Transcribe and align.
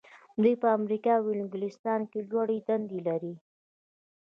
دوی 0.41 0.53
په 0.61 0.67
امریکا 0.77 1.13
او 1.19 1.27
انګلستان 1.43 2.01
کې 2.11 2.19
لوړې 2.29 2.57
دندې 2.67 2.99
لري. 3.07 3.35